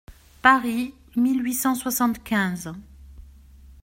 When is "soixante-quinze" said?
1.75-2.73